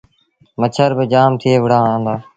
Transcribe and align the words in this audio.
مڇر 0.59 0.89
با 0.97 1.03
جآم 1.11 1.31
ٿئي 1.41 1.53
وُهڙآ 1.61 1.79
هُݩدآ۔ 1.87 2.13